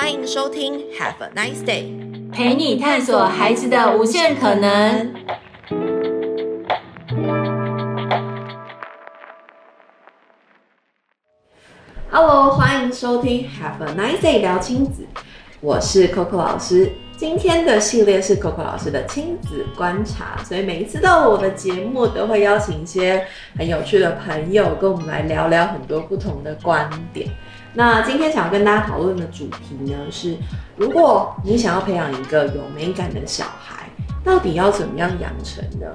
[0.00, 5.12] 欢迎收听 Have a nice day，陪你探索孩子的无限可能。
[12.12, 15.04] Hello，欢迎收听 Have a nice day 聊亲子，
[15.60, 16.92] 我是 Coco 老师。
[17.16, 23.26] 今天的系列是 Coco 老师的亲子观察，所以每一次到了我的节目，都会邀请一些
[23.58, 27.28] 很有趣的朋友，跟我们来聊聊很多不同的观点。
[27.74, 30.36] 那今天想要跟大家讨论的主题呢，是
[30.76, 33.88] 如果你想要培养一个有美感的小孩，
[34.24, 35.86] 到底要怎么样养成呢？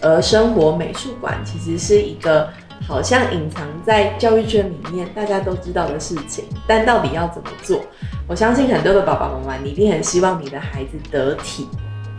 [0.00, 2.48] 而生活美术馆其实是一个
[2.86, 7.82] 好像隐藏在教育圈里面大家都知道的事情，但到底要怎么做？
[8.26, 11.68] 我相信很多的爸爸妈妈，你一定很希望你的孩子得体，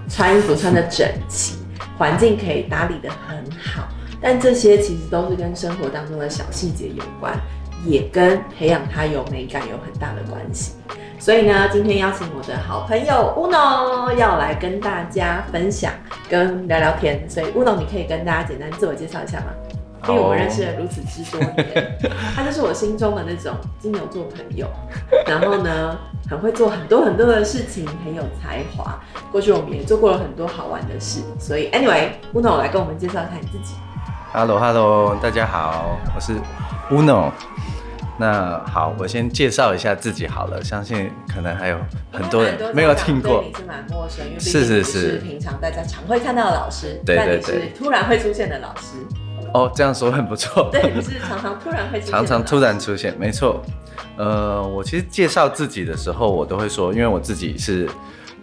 [0.09, 1.57] 穿衣服穿得整齐，
[1.97, 3.87] 环境可以打理得很好，
[4.21, 7.33] 但这些其实都是跟生活当中的小细节有关。
[7.85, 10.73] 也跟培养他有美感有很大的关系，
[11.17, 15.91] 所以呢，今天邀请我的好朋友 Uno 要来跟大家分享
[16.29, 19.45] 跟聊聊天，所以 Uno 你可以跟大家简单自我介绍一下吗？
[20.07, 21.97] 因为我们认识了如此之多年，
[22.33, 24.65] 他就是我心中的那种金牛座朋友，
[25.27, 25.97] 然后呢，
[26.29, 28.97] 很会做很多很多的事情，很有才华。
[29.29, 33.75] 过去我们也做过了很多好玩的事，所以 Anyway，Uno 来跟我们介绍一下你自己。
[34.31, 36.33] Hello，Hello，大家好，我是
[36.89, 37.31] Uno。
[38.17, 40.61] 那好，我先介绍一下自己好了。
[40.61, 41.77] 相信可能还有
[42.11, 43.41] 很多人没有听过。
[43.41, 48.97] 你是蛮陌生，因为是是是平常大家常会看到的老师，对对对，突然会出现的老师。
[49.53, 50.69] 哦，这样说很不错。
[50.69, 53.63] 对，你是常常突然会出现， 常常突然出现，没错。
[54.17, 57.89] 呃，我其实介绍自己的时候，我都会说，因为我自己是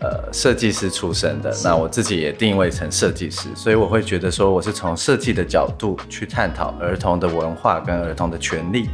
[0.00, 8.88] 呃设计师出身的，那我自己也定位成设计师，所以我会觉得说，我是从设计的角度去探讨儿童的文化跟儿童的权利。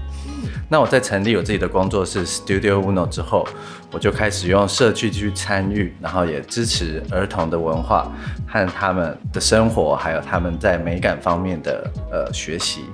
[0.69, 3.47] 那我在成立我自己的工作室 Studio Uno 之后，
[3.93, 8.11] 我就开始用设计去参与，然后也支持儿童的文化
[8.49, 12.85] 和他们的生活，还有他们在美感方面的呃学习。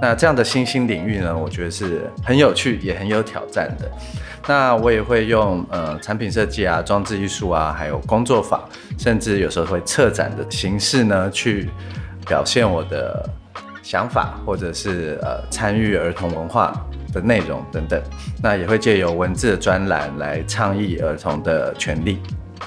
[0.00, 3.90] 那这样的新兴领域呢，我觉得是很有趣，也很有挑战的。
[4.46, 8.62] 那我也会用呃产品设计啊、装置艺术啊，还有工作坊，
[8.98, 11.68] 甚至有时候会策展的形式呢，去
[12.26, 13.28] 表现我的
[13.82, 16.72] 想法，或者是呃参与儿童文化
[17.14, 18.02] 的内容等等，
[18.42, 22.18] 那也会借由文字的专栏来倡议儿童的权利，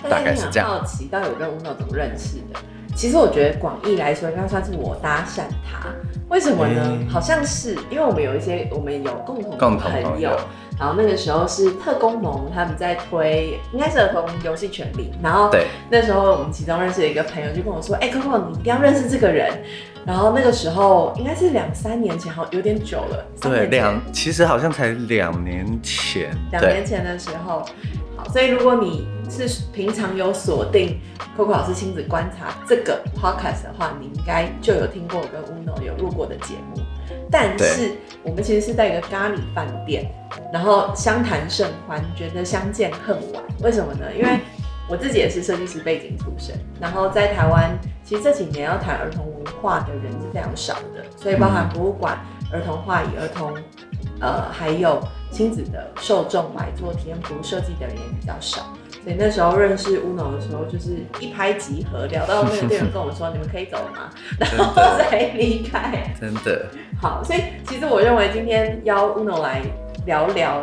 [0.09, 0.67] 大概是这样。
[0.67, 2.59] 好奇到底有跟 Uno 怎么认识的？
[2.95, 5.89] 其实我觉得广义来说，应该算是我搭讪他。
[6.29, 6.81] 为什么呢？
[6.81, 10.31] 欸、好像是因为我们有一些我们有共同的朋友，
[10.79, 15.11] 然后那个时候是特工盟他们在推，应该是儿童游戏权利。
[15.21, 19.53] 然后对那时候我们其中认识的一个朋友就跟我说：“哎，Coco，你一定要认识这个人。”
[20.07, 23.25] 然后那个时候应该是两三年前，好有点久了。
[23.41, 26.33] 对，两其实好像才两年前。
[26.49, 27.65] 两年前的时候，
[28.15, 30.97] 好，所以如果你是平常有锁定
[31.37, 36.81] Coco 老师亲子观察这个 podcast 的话，你应该就有听过我跟 Uno 有录过的节目。
[37.29, 37.91] 但是
[38.23, 40.09] 我们其实是在一个咖喱饭店，
[40.53, 43.43] 然后相谈甚欢，觉得相见恨晚。
[43.61, 44.05] 为什么呢？
[44.17, 44.39] 因为
[44.89, 52.17] 我自己也是设计师背景出身，然后在台湾，其实这几年要谈儿童文化的人是非常少的，所以包含博物馆、
[52.53, 53.53] 儿童画椅、儿童，
[54.21, 58.61] 呃，还有亲子的受众来做体验服务设计的人也比较少。
[59.03, 64.09] 所以那时候认识 Uno 的时候，就是一拍即合，聊到那个店员跟我说：“你们可以走了吗？”
[64.39, 66.13] 然后再离开。
[66.19, 66.65] 真的。
[67.01, 69.61] 好，所以其实我认为今天邀 Uno 来
[70.05, 70.61] 聊聊。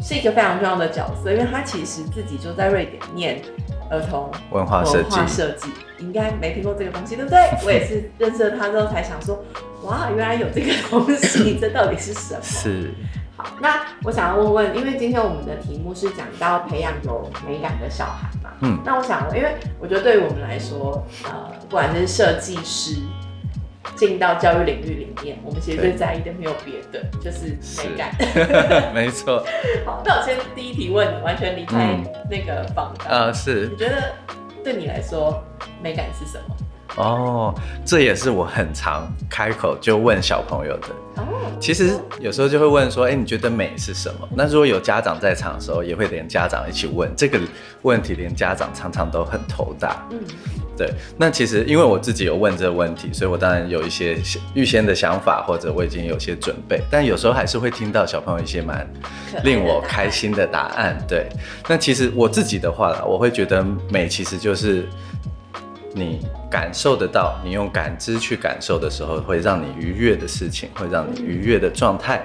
[0.00, 3.42] 是一个非常重要的角色，因为他其实自己就在瑞典念
[3.90, 5.68] 儿童文化设计，设计
[5.98, 7.38] 应该没听过这个东西，对不对？
[7.64, 9.44] 我也是认识了他之后才想说，
[9.84, 12.40] 哇，原来有这个东西， 这到底是什么？
[12.42, 12.90] 是。
[13.36, 22.96] 好，那我想要问问，因为今天我们的题目是讲到培养有美感的小孩嘛，嗯，那我想问，因为我觉得对于我们来说，呃，不管是设计师。
[23.96, 28.14] 进到教育领域里面，我们其实最在意的没有别的，就是美感。
[28.94, 29.44] 没错。
[29.84, 31.98] 好，那我先第一题问你，完全离开
[32.30, 33.10] 那个访谈。
[33.12, 33.68] 啊、嗯呃，是。
[33.68, 34.12] 你觉得
[34.62, 35.42] 对你来说，
[35.82, 36.56] 美感是什么？
[36.96, 37.54] 哦，
[37.84, 40.88] 这也是我很常开口就问小朋友的。
[41.16, 41.24] 哦。
[41.60, 44.28] 其实有时候就会问说，哎、欸，你觉得美是什么？
[44.34, 47.38] 那如果有家长在场的时候，也会连家长一起问这个
[47.82, 50.06] 问题，连家长常常都很头大。
[50.10, 50.20] 嗯。
[50.76, 54.16] 对，那其实因为我自己有问这个问题，所以我当然有一些
[54.54, 56.80] 预先的想法，或者我已经有些准备。
[56.90, 58.90] 但有时候还是会听到小朋友一些蛮
[59.44, 60.96] 令我开心的答案。
[61.06, 61.28] 对，
[61.68, 64.88] 那其实我自己的话啦，我会觉得美其实就是
[65.92, 66.20] 你
[66.50, 72.24] 感受得到，你用感知去感受的时候，会让你愉悦的事情，会让你愉悦的状态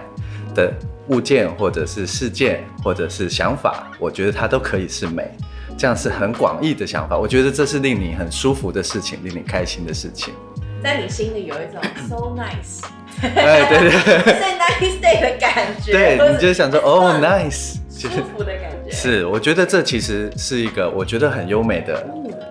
[0.53, 0.74] 的
[1.09, 5.30] 物件，或者是事件，或者是想法，我觉得它都可以是美。
[5.77, 10.33] 这样是很广义的想法，我觉得这是令你很舒服的事情，令你开心的事情。
[10.83, 12.83] 在你心里有一种 so nice，
[13.22, 15.92] 哎，对对对，say nice day 的感觉。
[15.92, 18.92] 对，你就想说哦，nice，舒服的感觉。
[18.92, 22.06] 是，我觉得这其实是一个我觉得很优美的。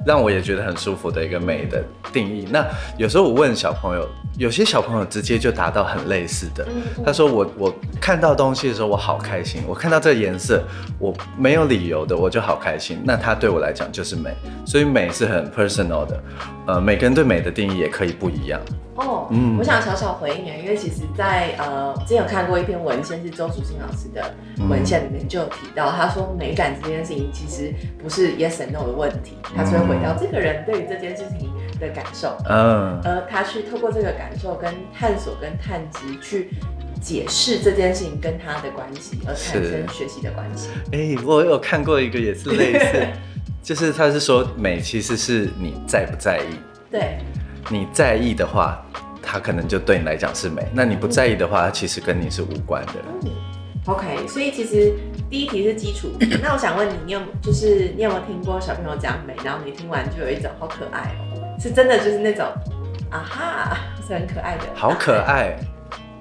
[0.07, 2.47] 让我也觉得很舒服的一个美的定义。
[2.51, 2.67] 那
[2.97, 6.67] 有时候我问小朋友，有些小朋友直接就达到很类似的。
[7.05, 9.63] 他说我：“我我看到东西的时候，我好开心。
[9.67, 10.63] 我看到这个颜色，
[10.99, 13.01] 我没有理由的，我就好开心。
[13.05, 14.35] 那它对我来讲就是美。
[14.67, 16.23] 所以美是很 personal 的。
[16.67, 18.61] 呃，每个人对美的定义也可以不一样。”
[18.97, 24.33] 哦，嗯，我想小小回应啊，因为其实在，在呃，之前有看过一篇文献，是周淑欣老师的
[24.69, 31.51] 文献里面就有提到，他说美感这件事情其实不是 yes and no 的问题，他是会回到这个人对于这件事情
[31.81, 36.51] 的感受，嗯，而他去透过这个感受跟探索跟探知去
[37.03, 40.69] 解释这件事情跟他的关系，而产生学习的关系。
[40.93, 43.07] 哎、欸，我有看过一个也是类似，
[43.65, 46.59] 就是他是说美其实是你在不在意，
[46.91, 47.17] 对。
[47.71, 48.85] 你在意的话，
[49.23, 52.93] 他可能就对你来讲是美；那你不在意的话，它其实跟你是无关的。
[53.23, 53.31] 嗯
[53.87, 54.29] ，OK。
[54.29, 54.93] 所以其实
[55.31, 56.13] 第一题是基础。
[56.43, 62.45] 那我想问你，你有就是你有没有听过小朋友讲美，然后你听完就有一种好可爱哦，是真的就是那种
[63.11, 64.65] 啊哈，是很可爱的。
[64.75, 65.57] 好可爱。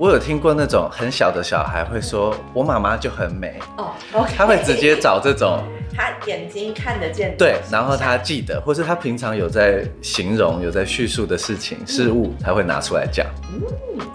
[0.03, 4.33] 我有听过那种很小的小孩会说：“我妈妈就很美。”哦，OK。
[4.35, 5.63] 他会直接找这种。
[5.95, 13.25] 他眼睛看得见，对，然后他记得，或是他平常有在形容、有在叙述的事情、嗯、事物，他会拿出来讲。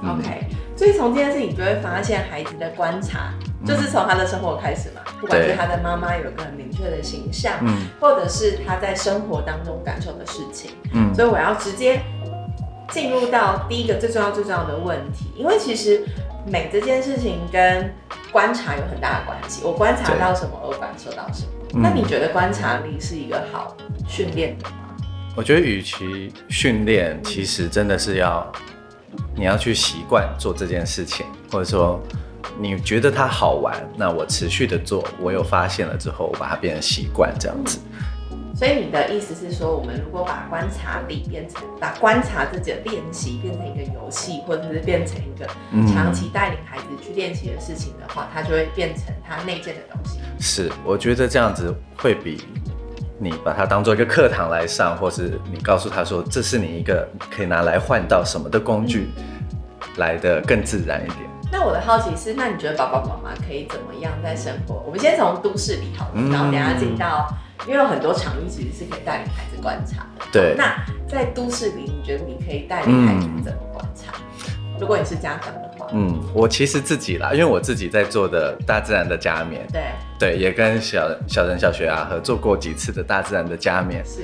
[0.03, 0.45] 嗯，OK。
[0.77, 3.33] 所以从这件事情，你就会发现孩子的观察，
[3.65, 5.01] 就是从他的生活开始嘛。
[5.23, 11.15] 不管是他的妈妈有个很明确的形象，嗯，或者是他在生活当中感受的事情，嗯。
[11.15, 11.99] 所以我要直接
[12.91, 16.03] 进入到第一个最重要、最重要的问题，因为其实
[16.47, 17.93] 美这件事情跟
[18.33, 19.63] 观察有很大的关系。
[19.65, 21.81] 我观察到什么，我感受到什么。
[21.83, 23.77] 那你觉得观察力是一个好
[24.09, 24.77] 训练的吗？
[25.37, 28.51] 我觉得，与其训练，其实真的是要
[29.37, 32.01] 你要去习惯做这件事情，或者说
[32.59, 37.79] 你觉得它好玩，那我持续的做，我有发现了之后，我把它变成习惯这样子。
[38.59, 45.47] 所以你的意思是说，我们如果把观察力变成，把观察自己的练习变成一个游戏，或者是变成一个
[45.95, 50.19] 长期带领孩子去练习的事情的话，它就会变成他内建的东西。
[50.41, 52.43] 是，我觉得这样子会比
[53.17, 59.07] 你把它当做一个课堂来上，或是你告诉他说这是你一个可以拿来换到什么的工具，
[59.99, 61.19] 来的更自然一点。
[61.53, 64.83] 那我的好奇是，那你觉得爸爸妈妈可以怎么样在生活？
[64.85, 67.33] 我们先从都市里好了，然后等下进到。
[67.67, 70.27] 因为有很多场域其实是可以带领孩子观察的。
[70.33, 70.55] 对。
[70.57, 70.77] 那
[71.09, 74.13] 在都市里，你觉得你可以带领孩子怎么观察？
[74.17, 75.87] 嗯、如果你是家长的话。
[75.93, 79.67] 嗯，我其实自己啦，因为我自己在做的大自然的加冕。
[79.73, 79.83] 对。
[80.19, 84.05] 对，也跟小小人小学啊合作过几次的大自然的加冕。
[84.05, 84.23] 是。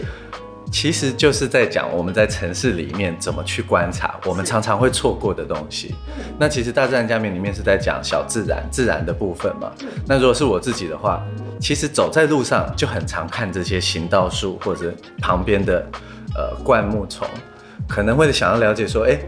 [0.75, 5.95] 其实就是在讲我们在城市里面怎么去观察，我们常常会错过的东西。
[6.37, 9.71] 那其实大自然加冕里面是在讲小自然自然的部分嘛。
[10.05, 11.23] 那如果是我自己的话。
[11.61, 14.93] 其实走在路上就很常看这些行道树或者
[15.23, 15.87] 旁边的
[16.37, 17.27] 呃灌木丛，
[17.89, 19.19] 可能会想要了解说，哎，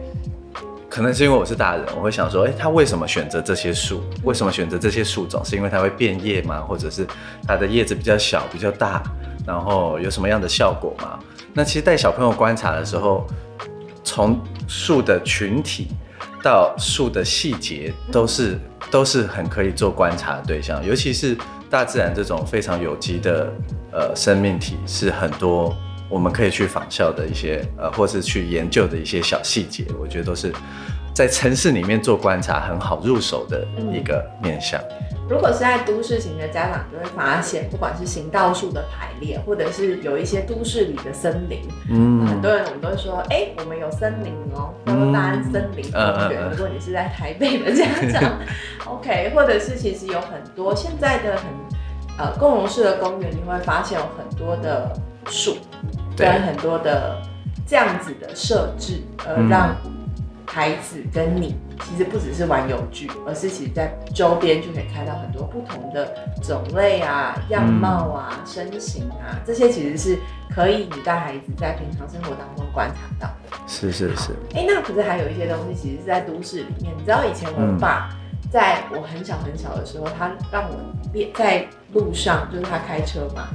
[0.90, 4.02] 可能是因为我是大人，我会想说，哎，他为什么选择这些树？
[4.22, 5.42] 为什么选择这些树种？
[5.46, 6.60] 是因为它会变叶吗？
[6.60, 7.06] 或者是
[7.46, 9.02] 它的叶子比较小、比较大，
[9.46, 11.18] 然后有什么样的效果吗？
[11.56, 13.26] 那其实带小朋友观察的时候，
[14.04, 15.88] 从树的群体
[16.42, 18.58] 到树的细节，都是
[18.90, 21.36] 都是很可以做观察的对象，尤其是。
[21.68, 23.52] 大自然这种非常有机的
[23.90, 25.76] 呃生命体，是很多
[26.08, 30.52] 我们可以去仿效的一些呃，或是去研究的一些小细节，我觉得都是
[31.12, 34.80] 在城市里面做观察很好入手的一个面向。
[35.28, 46.50] 如果是在都市型的家长，就会发现，不管是行道树的排列，或者是有一些都市里的森林，嗯，很多人我们都会说，哎、欸，我们有森林哦，叫做大安森林公园。
[46.50, 48.38] 如果你是在台北的家长，
[48.86, 51.44] OK，或者是其实有很多现在的很。
[52.18, 54.90] 呃，共融式的公园，你会发现有很多的
[55.26, 55.58] 树，
[56.16, 57.20] 跟很多的
[57.66, 59.76] 这样子的设置，呃，让
[60.46, 61.54] 孩子跟你
[61.84, 70.18] 其实不只是玩游具，而是其实在周边就可以看到很多不同的种类啊、样貌啊、身形啊，这些其实是
[70.50, 73.58] 可以你带孩子在平常生活当中观察到的。
[73.66, 74.32] 是是是。
[74.54, 76.94] 哎、欸，那可是还有一些东西，其实是在都市里面。
[76.96, 78.08] 你知道以前我爸。
[78.12, 80.76] 嗯在我很小很小的时候，他让我
[81.12, 83.48] 练在路上，就是他开车嘛，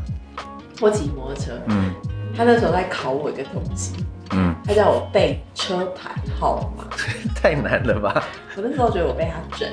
[0.81, 1.93] 或骑摩托车，嗯，
[2.35, 3.93] 他那时候在考我一个东西，
[4.33, 6.85] 嗯，他叫我背车牌号码，
[7.35, 8.23] 太难了吧？
[8.55, 9.67] 我那时候觉得我被他整，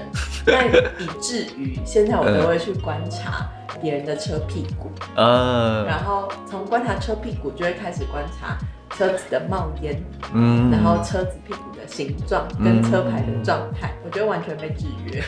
[0.45, 0.67] 但
[0.99, 3.49] 以至于现在我都会去观察
[3.81, 8.57] 别人的车屁股，嗯，然后从观察车屁股就会开始观察
[8.97, 15.23] 车子的冒烟，嗯，然后车子屁股的形状跟车牌的状态，我觉得完全被制约。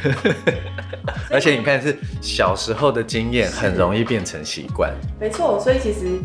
[1.31, 4.93] 而且你看，是小时候的经验很容易变成习惯。
[5.21, 6.19] 没错，所以其实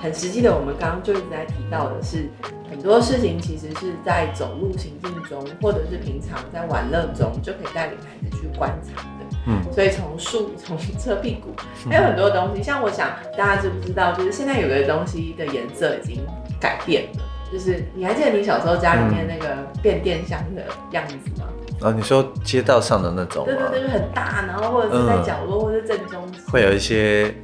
[0.00, 2.28] 很实际的，我们刚刚就一直在提到的是，
[2.70, 9.08] 很多事情其实是在走路行进中，或者是平常在玩乐中，就可以带领孩子去观察的。
[9.46, 11.48] 嗯，所以从树、从车屁股，
[11.88, 16.22] 还有很多东西，像我想大家知不知道，就是现在有个东西的颜色已经
[16.60, 21.46] 改变了，就是你还记得你小时候家里面那个变电箱的样子吗？
[21.80, 23.46] 啊，你说街道上的那种？
[23.46, 27.34] 对对对，很大，然后或者是在角落，或者正中，会有一些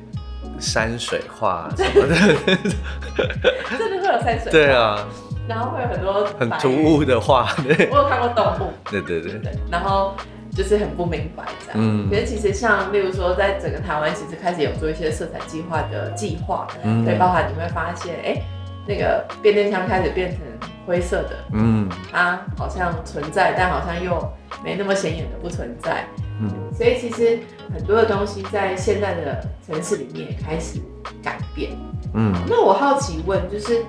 [0.61, 2.15] 山水画什么的，
[3.79, 4.51] 真的会有山水画。
[4.51, 5.07] 对啊，
[5.49, 7.49] 然后会有很多很突兀的画。
[7.91, 8.73] 我有看过动物。
[8.91, 9.33] 对对对。
[9.39, 10.15] 对，然后。
[10.57, 18.43] 就是很不明白这样，嗯，可是其实像例如说，在整个台湾，其实开始有做一些色彩计划的计划，嗯，对，包含你会发现，哎、欸，
[18.89, 20.39] 那个变电箱开始变成
[20.87, 24.19] 灰色的，嗯，它好像存在，但好像又
[24.65, 26.07] 没那么显眼的不存在，
[26.41, 27.39] 嗯，所以其实
[27.73, 30.81] 很多的东西在现在的城市里面也开始
[31.23, 31.77] 改变，
[32.15, 33.85] 嗯，那我好奇问，就是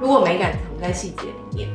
[0.00, 1.68] 如果美感藏在细节里面，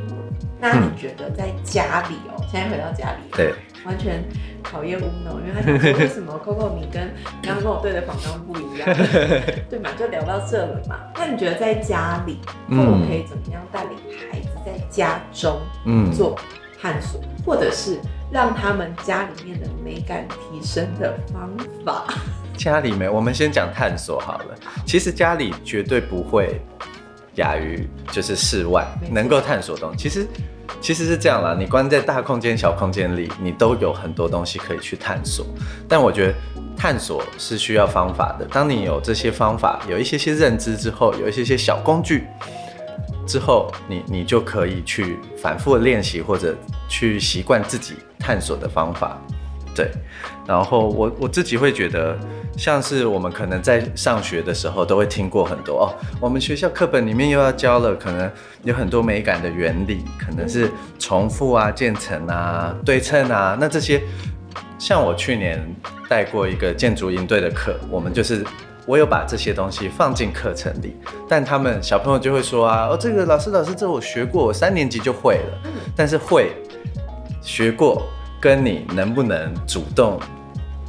[0.59, 2.45] 那你觉得在家里哦、喔？
[2.51, 3.53] 现在回到家里，对，
[3.85, 4.23] 完全
[4.63, 8.87] 讨厌 Uno，因为他想说 为什么 Coco 你跟刚刚跟我对的访纲不一样，
[9.69, 9.89] 对嘛？
[9.99, 10.99] 就聊到这了嘛。
[11.15, 13.97] 那你觉得在家里，父母可以怎么样带领
[14.31, 15.59] 孩子在家中
[16.13, 16.37] 做
[16.81, 17.99] 探索，嗯、或者是
[18.33, 21.47] 让他们家里面的美感提升的方
[21.85, 22.03] 法？
[22.57, 24.55] 家里面，我们先讲探索好了。
[24.87, 26.59] 其实家里绝对不会
[27.35, 29.97] 亚于就是室外能够探索的东西。
[29.97, 30.27] 其实。
[30.81, 35.45] 其实是这样啦，你关在大空间、小空间里，你都有很多东西可以去探索。
[35.87, 36.33] 但我觉得
[36.75, 38.45] 探索是需要方法的。
[38.45, 42.25] 当你有这些方法，有一些些认知之后，有一些些小工具
[43.27, 46.55] 之后，你你就可以去反复的练习，或者
[46.89, 49.20] 去习惯自己探索的方法。
[49.75, 49.92] 对，
[50.48, 52.18] 然后我我自己会觉得。
[52.56, 55.86] 像是我们可能在上学的时候都会听过很多哦，
[56.22, 63.58] 我们学校课本里面又要教了，可能有很多美感的原理，可能是重复啊、渐层啊、对称啊。
[63.60, 64.03] 那这些，
[64.77, 65.68] 像我去年
[66.08, 68.46] 带过一个建筑营队的课，我们就是
[68.86, 70.96] 我有把这些东西放进课程里，
[71.27, 75.72] 但他们小朋友就会说啊，哦，这个老师老师，这我学过，我三年级就会了。
[75.96, 76.51] 但是会
[77.42, 78.03] 学过，
[78.43, 80.19] 跟你能不能主动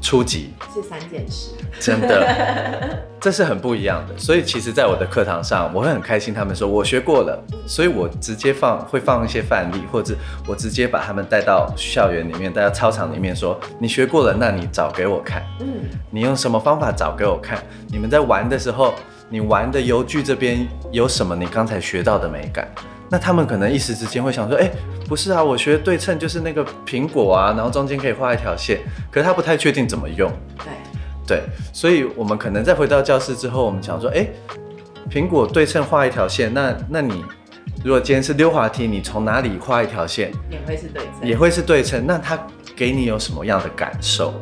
[0.02, 4.18] 出击是三件事，真的，这是很不一样的。
[4.18, 6.34] 所以其实，在我的课堂上，我会很开心。
[6.34, 10.16] 他们说我学过了，所以我直接放会放一些范例，或者
[10.48, 15.40] 我直接把他们带到校园里面，带到操场里面，说你学过了，那你找给我看。
[15.60, 15.66] 嗯，
[16.10, 17.62] 你用什么方法找给我看？
[17.86, 18.94] 你们在玩的时候，
[19.28, 21.36] 你玩的游具这边有什么？
[21.36, 22.68] 你刚才学到的美感？
[23.10, 24.70] 那他们可能一时之间会想说，哎，
[25.08, 28.80] 不是啊，我学对称就是那个苹果啊，然后中间可以画一条线，
[29.10, 30.30] 可是他不太确定怎么用。
[30.58, 30.72] 对，
[31.26, 31.42] 对，
[31.72, 34.26] 所以我们可能再回到教室之后，我们想说，哎，
[35.10, 37.24] 苹果对称画一条线，那那你
[37.84, 42.38] 如果今天是溜滑梯，你从哪里画一条线，也会是对称，也会是对称，那它
[42.74, 44.34] 给你有什么样的感受？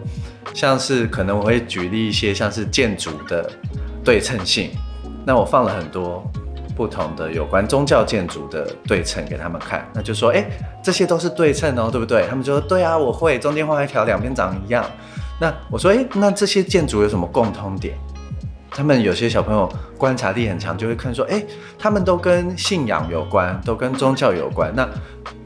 [0.55, 3.51] 像是可能我会举例一些，像是建筑的
[4.05, 4.71] 对称性，
[5.27, 6.25] 那我放了很多。
[6.75, 10.45] 不同的有关宗教建筑的对称给他们看，那就说，哎、
[10.83, 12.27] 这些都是对称哦，对不对？
[12.29, 14.85] 他们就说，对啊，我会，中间画一条，两边长一样。
[15.41, 17.95] 那我说，哎、那这些建筑有什么共通点？
[18.71, 21.45] 他们有些小朋友观察力很强，就会看说，哎、
[21.79, 24.73] 他们都跟信仰有关，都跟宗教有关。
[24.75, 24.89] 那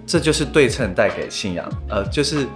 [0.06, 2.46] 这就是对称带给信仰，呃，就是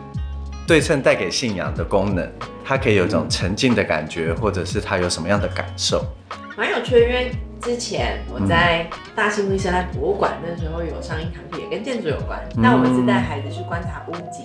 [0.67, 2.31] 对称带给信仰的功能，
[2.65, 6.05] 它可以有一种沉浸的感觉，或者是它有什么样的感受？
[6.57, 7.50] 蛮有趣的，因为。
[7.61, 12.40] 之前我在大兴路生态博物馆那时候有上一堂课，也跟建筑有关。
[12.57, 14.45] 那、嗯、我们是带孩子去观察屋脊，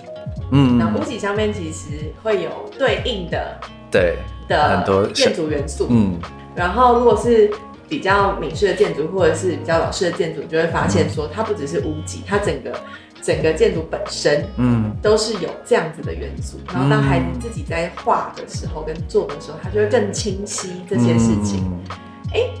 [0.50, 3.58] 嗯，那屋脊上面其实会有对应的，
[3.90, 6.18] 对的很多建筑元素，嗯。
[6.54, 7.50] 然后如果是
[7.88, 12.78] 比较美式的建筑，或者是比较老式的建筑，就会发现说，它不只是屋脊，它整个
[13.22, 16.58] 整个建筑本身，嗯，都是有这样子的元素。
[16.72, 21.64] 然后当孩子自己在画的时候跟做的时候，他就会更清晰这些事情。
[21.64, 21.96] 嗯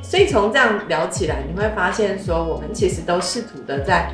[0.02, 4.10] 所以从这样聊起来，你会发现说，我们其实都试图的在，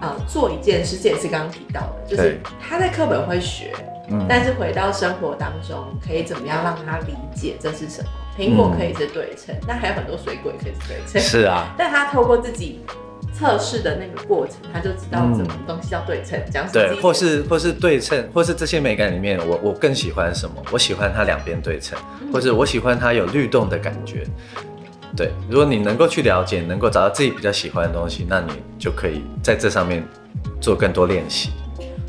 [0.00, 3.72] 呃，做一件事，这也是刚刚提到的，就是他在课本会学，
[4.10, 8.08] 嗯，但是回到生活当中，可以怎么样让他理解这是什么？
[8.36, 11.20] 苹果可以是对称，那、嗯、还有很多水果也可以是对称。
[11.20, 12.84] 是啊， 但他透过自己
[13.32, 20.54] 测试的那个过程，他就知道什么东西叫对称，讲、嗯、对，或是或是对称，或是这些美感里面，我我更喜欢什么？
[20.70, 21.98] 我喜欢它两边对称，
[22.32, 24.24] 或是我喜欢它有律动的感觉。
[25.16, 30.02] 对，如果你能够去了解，能够找到自己比较喜欢的东西，那你就可以在这上面
[30.60, 31.50] 做更多练习。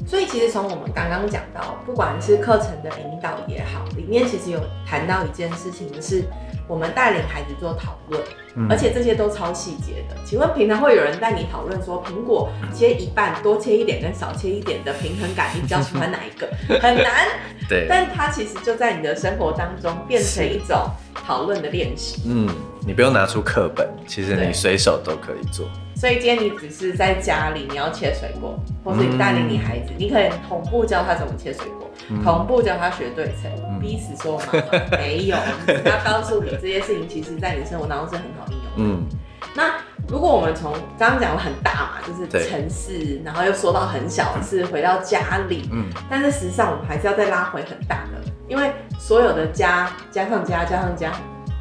[0.07, 6.23] 所以其实从我们刚刚讲到，不管是课程的引导也好，里面其实有谈到一件事情是，
[6.67, 8.19] 我们带领孩子做讨论，
[8.55, 10.15] 嗯、而且这些都超细节的。
[10.25, 16.49] 请问平常会有人带你讨论说，苹果切一半，多切一点跟少切一点的平衡感，你比较喜欢哪一个？
[16.81, 17.27] 很难。
[17.69, 17.85] 对。
[17.87, 22.23] 但它其实就在你的生活当中变成一种讨论的练习。
[22.25, 22.49] 嗯，
[22.89, 25.69] 你不用拿出课本，其实你随手都可以做。
[25.95, 34.45] 所以今天你只是在家里，你要切水果，或是你带领你孩子，嗯、你可以同步教他怎么切水果，嗯、同步教他学对称，嗯、彼此说嘛，
[34.93, 35.37] 没有，
[35.85, 38.95] 他告诉你这些事情，其实在你生活当中是很好应用的。
[38.95, 39.05] 嗯，
[39.53, 39.75] 那
[40.07, 51.11] 如果我们从刚刚讲的很大嘛，就是城市，然后又说到很小是回到家里，嗯，但是实际上我们还是要再拉回很大的，因为所有的家加上家加上家，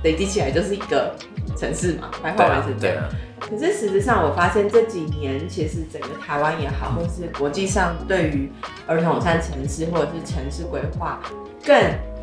[0.02, 1.14] 累积起来就是一个
[1.56, 3.04] 城市嘛，白话文是这样。
[3.40, 8.50] 可是实质上，我发现这几年其实整个台湾也好，或是国际上对于
[8.86, 11.20] 儿童友善城市或者是城市规划
[11.64, 11.74] 更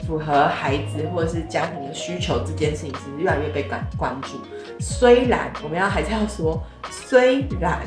[0.05, 4.39] 符合孩子或者是家庭的需求这件事情，其实越来越被关关注。
[4.79, 7.79] 虽然我们要还是要说，虽然。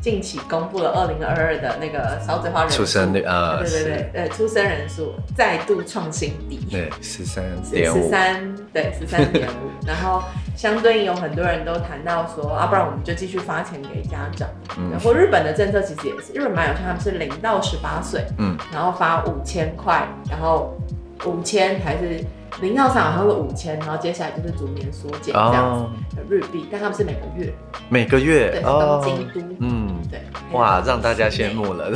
[0.00, 9.68] 近期公布了二零二二的那个少子化人数，出生率啊，对对对，呃，出生人数再度创新低，对，十三点五，十三，对，十三点五。
[9.86, 10.22] 然后
[10.56, 14.48] 相对应有很多人都谈到说，啊，不然我们就继续发钱给家长。
[14.78, 20.76] 嗯、然后日本的政策其实也是，日本蛮有趣，他们是零到十八岁，嗯，然后发五千块，然后
[21.24, 22.24] 五千还是。
[22.60, 27.52] 零到三好像是五千，然后接下来就是逐年缩减这样子的日币，但他们是每个月，
[27.88, 30.20] 每个月，对，东京都，嗯，对，
[30.52, 31.92] 哇，让大家羡慕了，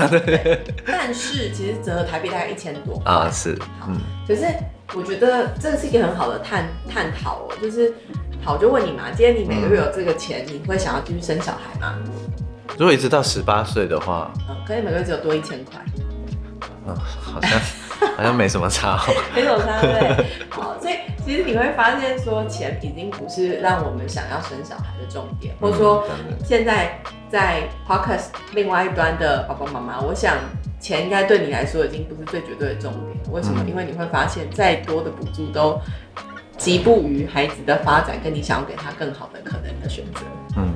[0.86, 3.02] 但是其实折合台币大概一千多。
[3.04, 3.96] 啊，是，嗯，
[4.28, 4.46] 可是
[4.94, 7.92] 我觉得这是一个很好的探探讨哦，就是
[8.44, 11.98] 好，就问你嘛，今天你每个月有这个钱，你会想要继续生小孩吗？
[12.78, 15.80] 如果一直到十八岁的话，嗯，可以每个月只有多一千块，
[16.86, 17.60] 嗯，好像。
[18.16, 19.00] 好像没什么差，
[19.32, 20.26] 没什么差，对。
[20.50, 26.04] 好，所以其实你会发现，说钱已经不是让我们想要生小孩的重点，或者说
[26.44, 30.36] 现在在 Podcast 另外一端的爸爸妈妈，我想
[30.80, 33.32] 钱应该对你来说已经不是最绝对的重点。
[33.32, 33.64] 为什么？
[33.68, 35.80] 因为你会发现，再多的补助都
[36.58, 40.20] 及不于孩子的发展，跟你想要给他更好的可能的选择。
[40.56, 40.68] 嗯。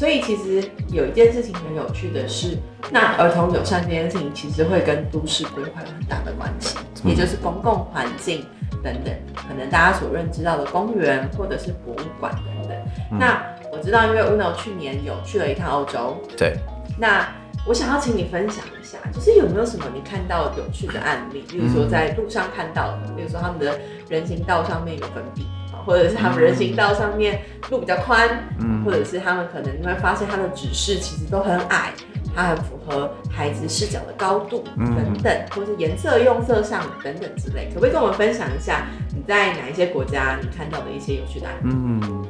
[0.00, 2.56] 所以其实有一件事情很有趣的是，
[2.90, 8.42] 那儿童友善这件事情其实会跟都市规划有很大的关系，也就是公共环境
[8.82, 12.78] 等等，可能大家所认知到的公园或者是博物馆等等。
[13.18, 16.56] 那我知道，因为 Uno 去年有去了一趟欧洲，对。
[16.98, 17.28] 那
[17.66, 25.46] 我想要请你分享一下，就是有没有什么你看到有趣的案例，比如说在路上看到的，比如说他们的人行道上面有粉笔。
[25.84, 27.40] 或者是他们人行道上面
[27.70, 31.92] 路比较宽，嗯，或者是他们可能你会发现他的指示其实都很矮，
[32.34, 41.60] 它很符合孩子视角的高度等等，嗯、或是颜色用色上等等之类，可不可以跟我们分享一下你在哪一些国家你看到的一些有趣的案例？
[41.64, 42.24] 嗯，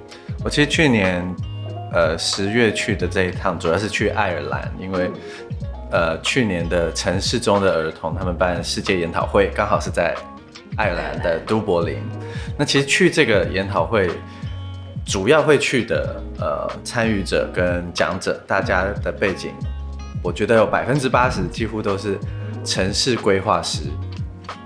[0.44, 1.22] 我其实去年
[1.92, 5.10] 呃十月去的这一趟主要是去爱尔兰，因为、
[5.90, 10.14] 嗯、呃去年的城市中的儿童他们办世界研讨会，刚好是在。
[10.76, 11.98] 爱尔兰的都柏林，
[12.56, 14.10] 那其实去这个研讨会，
[15.04, 19.52] 主要会去的呃参与者跟讲者，大家的背景，
[20.22, 22.18] 我觉得有百分之八十几乎都是
[22.64, 23.82] 城市规划师，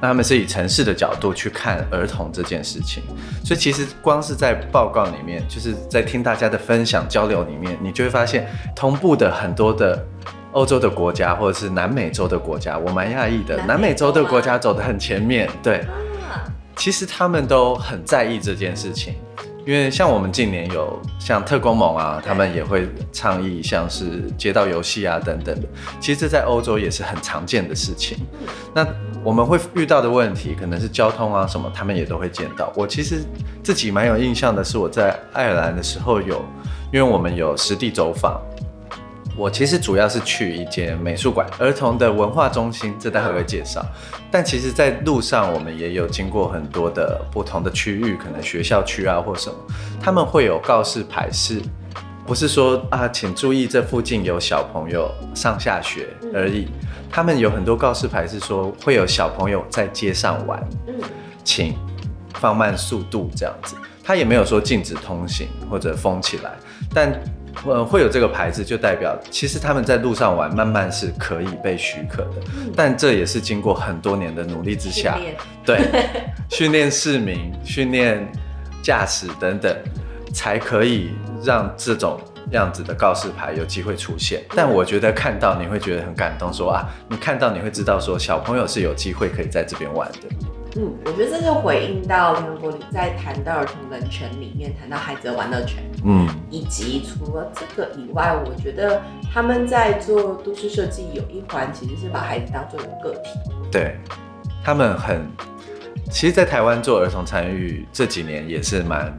[0.01, 3.03] 那他们是以城市的角度去看儿童这件事情，
[3.45, 10.07] 所以其实光是在报告里面，就是在听大家的分享交流里面，你就会发现同步的很多的。
[10.55, 13.57] 欧洲的国家或者是南美洲的国家，我蛮讶异的。
[13.67, 15.85] 南美洲的国家走得很前面，对，
[16.77, 19.15] 其实他们都很在意这件事情，
[19.67, 25.67] 因为像我们近年有像特工盟啊，他们也会倡议像是街道游戏啊等等的。
[25.99, 28.17] 其实这在欧洲也是很常见的事情。
[28.73, 28.87] 那
[29.25, 32.73] 我们会遇到的问题可能是交通啊什么，他们也都会见到。
[32.77, 33.25] 我其实
[33.61, 36.45] 自己蛮有印象的是我在爱尔兰的时候有，
[36.93, 38.41] 因为我们有实地走访。
[39.37, 43.85] 我其实主要是去一间美术馆、儿童的文化中心，这待会会介绍。
[44.31, 49.57] 但其实，在路上我们也有经过很多的不同的区域，可能学校区啊或什么，
[50.01, 51.61] 他们会有告示牌是
[52.27, 56.65] 不是说啊，请注意这附近有小朋友上下学而已。
[56.65, 60.95] 嗯、他们有很多告示牌是说会有小朋友在街上玩，嗯，
[61.43, 61.77] 请
[62.35, 63.75] 放慢速度这样子。
[64.03, 66.53] 他也没有说禁止通行或者封起来，
[66.93, 67.13] 但
[67.65, 72.43] 呃会有这个牌子，就代表其实他们在路上玩慢慢是可以被许可的。
[72.57, 75.19] 嗯、但这也是经过很多年的努力之下，
[75.65, 75.81] 对，
[76.51, 78.27] 训练市民、训练
[78.83, 79.77] 驾驶等等。
[80.33, 81.11] 才可以
[81.45, 90.19] 让这种样子的告示牌有机会出现，但我觉得看到你会觉得很感动说，说啊，你看到你会知道说小朋友是有机会可以在这边玩的。
[90.77, 99.01] 嗯，我觉得这就回应到联合国里在谈到儿童人权里面谈到孩子的玩乐权，嗯，以及除了这个以外，我觉得
[99.33, 103.31] 他们在做都市设计有一环其实是把孩子当做一个个体，
[103.71, 103.97] 对，
[104.65, 105.27] 他们很，
[106.11, 109.17] 其实，在台湾做儿童参与这几年也是蛮。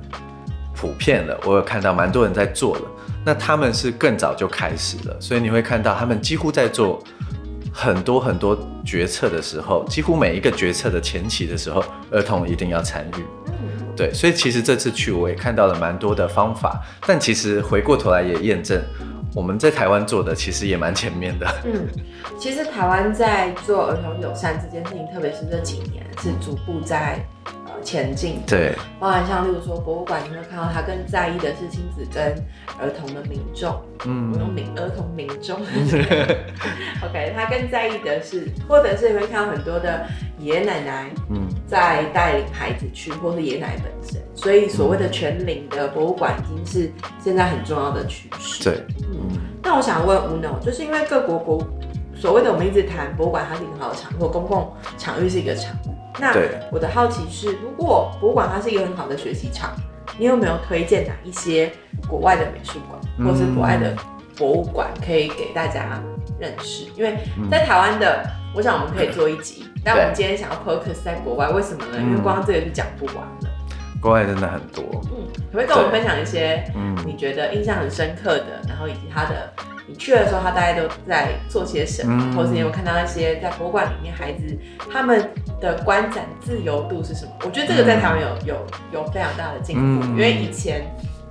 [0.77, 2.83] 普遍的，我有看到蛮多人在做的，
[3.23, 7.01] 那他们是更早就开始了，所以你会看到他们几乎在做
[7.77, 13.25] 很多很多决策的时候，几乎每一个决策的前期的时候，儿童一定要参与。
[13.97, 18.81] 对，所以其实这次去我也看到了蛮多的方法，但其实回过头来也验证，
[19.33, 21.45] 我们在台湾做的其实也蛮前面的。
[21.65, 21.85] 嗯，
[22.39, 27.25] 其实台湾在做儿童友善这件事情，特别是这几年是逐步在。
[27.85, 28.41] 前进。
[28.47, 32.35] 对，包含像例如说博物馆，你会看到他更在意的是亲子跟
[32.77, 35.61] 儿童的民众，嗯，我用民儿童民众，
[37.05, 40.05] OK，他更在意的是，或者是你会看到很多的
[40.39, 46.91] 爷爷奶奶，嗯，在带领孩子去，或是爷爷奶奶本身，所以所谓的全龄的博物馆已经是
[47.23, 48.63] 现在很重要的趋势。
[48.63, 51.63] 对，嗯，那我想问吴 no 就是因为各国国
[52.15, 55.75] 所谓的我们一直谈博物馆，它是一好的场，或公共场域是一个场。
[56.19, 56.33] 那
[56.71, 59.71] 我的好奇是，如果博物馆它是一个很好的学习场，
[60.17, 61.71] 你有没有推荐哪一些
[62.07, 63.95] 国外的美术馆，或是国外的
[64.37, 66.01] 博物馆可以给大家
[66.39, 66.85] 认识？
[66.95, 67.17] 因为
[67.51, 68.25] 在台湾的，
[68.55, 71.97] 我想我们可以做一集，但我们今天想要 focus 在国外，为什么呢？
[71.99, 73.49] 因为光这个就讲不完了。
[74.01, 79.51] 国外真的很多，嗯，可不可以跟我们分享一些，嗯，你觉得印象很深刻的，然后以及它的。
[79.87, 82.23] 你去的时候，他大概都在做些什么？
[82.25, 84.57] 嗯、或者你有看到一些在博物馆里面孩子
[84.91, 85.29] 他们
[85.61, 87.31] 的观展自由度是什么？
[87.43, 90.81] 我觉得这个在台湾有有有非常大的进步，嗯、因为以前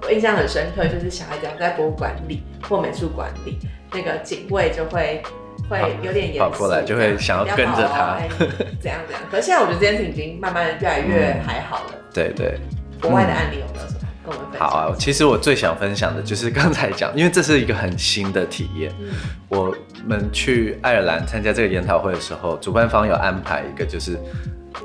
[0.02, 3.58] 我印象很深刻，就是小孩子在博物馆里或美术馆里，
[3.92, 5.22] 那个警卫就会
[5.68, 8.18] 会有点严肃，跑过来就会想要跟着他，
[8.80, 9.22] 怎样怎样。
[9.30, 11.92] 可是现在我觉得这件事情已经慢慢越来越还好了。
[11.94, 12.58] 嗯、对对，
[13.00, 14.00] 国外的案例有没有什么？
[14.58, 18.90] 好啊，其实我最想分享的就是刚才讲，因为这是一个很新的体验。
[19.00, 19.08] 嗯、
[19.48, 19.74] 我
[20.06, 24.18] 们去爱尔兰参加这个研讨会的时候，主办方有安排一个，就是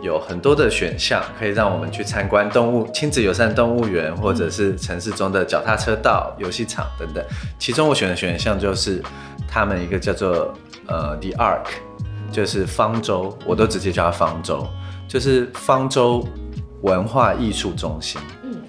[0.01, 7.23] 有很多的选项可以让我们去参观动物亲子友善动物园，或者是城市中的脚踏车道、游戏场等等。
[7.57, 9.01] 其中我选的选项就是
[9.47, 10.53] 他们一个叫做
[10.87, 11.67] 呃 The Ark，
[12.31, 14.67] 就是方舟，我都直接叫它方舟，
[15.07, 16.27] 就是方舟
[16.81, 18.19] 文化艺术中心。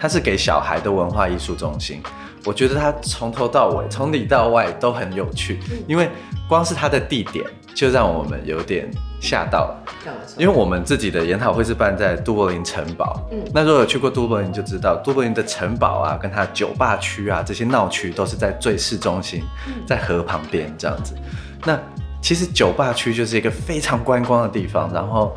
[0.01, 2.03] 它是给小孩的文化艺术中心，
[2.47, 6.09] 我觉得它从头到尾，从里到外都很有趣，因为
[6.49, 9.85] 光是它的地点就让我们有点吓到了。
[10.39, 19.43] 因为我们自己的研讨会是办在都柏林城堡，嗯，那如果有去过都柏林就知道，都柏林的城堡啊，跟它酒吧区啊这些闹区都是在最市中心，
[19.87, 21.15] 在河旁边这样子。
[21.67, 21.79] 那
[22.23, 25.37] 其实酒吧区就是一个非常观光的地方，然后。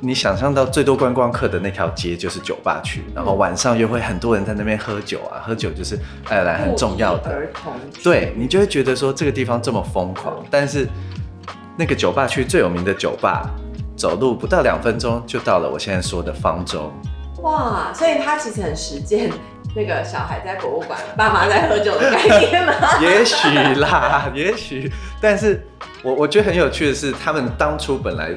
[0.00, 7.72] 你想象到最多观光客的那条街就是酒吧区，然后晚上又会很多人在那边喝酒啊，喝酒就是爱尔兰很重要的儿童。
[8.02, 10.86] 对，你就会觉得说这个地方这么疯狂，但是
[11.78, 13.48] 那个酒吧区最有名的酒吧，
[13.96, 15.70] 走路不到两分钟就到了。
[15.70, 16.92] 我现在说的方舟。
[17.42, 19.30] 哇，所以他其实很实践
[19.74, 22.74] 那个小孩在博物馆，爸妈在喝酒的概念吗？
[23.00, 24.92] 也许啦，也许。
[25.20, 25.66] 但是
[26.02, 28.36] 我我觉得很有趣的是，他们当初本来。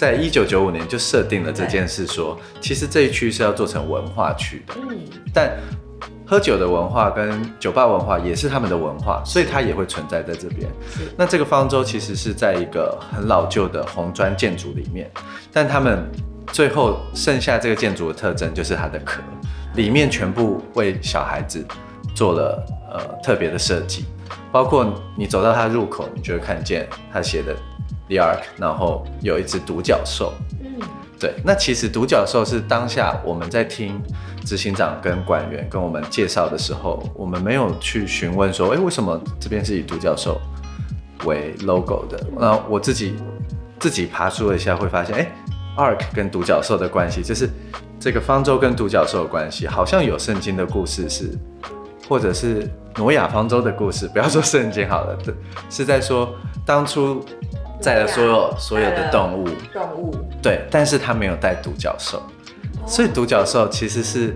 [0.00, 4.72] 在一九九五年就设定了这件事，说其实这一区是要做成文化区的。
[4.80, 4.98] 嗯，
[5.34, 5.54] 但
[6.26, 10.66] 喝酒的文化跟酒吧文化也是他们的文化，所以它也会存在在这边。
[11.18, 15.10] 那这个方舟其实是在一个很老旧的红砖建筑里面，
[15.52, 16.10] 但他们
[16.50, 19.20] 最后剩下这个建筑的特征就是它的壳，
[19.74, 21.62] 里面全部为小孩子
[22.14, 24.06] 做了呃特别的设计，
[24.52, 27.54] 包括你走到它入口，你就会看见它写的。
[28.08, 30.32] The Ark，然后有一只独角兽。
[30.60, 30.80] 嗯，
[31.16, 34.02] 对，那其实独角兽是当下我们在听
[34.44, 40.40] 执行长跟管员跟我们介绍的时候，我们没有去询问说，哎，为什么这边是以独角兽
[41.24, 42.20] 为 logo 的？
[42.36, 43.14] 那我自己
[43.78, 45.30] 自己爬出了一下，会发现，哎
[45.76, 47.48] ，Ark 跟独角兽的关系，就是
[48.00, 51.30] 这个方舟跟独角兽的关系，好像有圣经的故事是
[52.10, 55.16] 或者是挪亚方舟的故事，不要说圣经好了，
[55.70, 56.34] 是在说
[56.66, 57.24] 当初
[57.80, 60.12] 载了所有所有的动物，动物。
[60.42, 62.20] 对，但是他没有带独角兽，
[62.84, 64.34] 所以独角兽其实是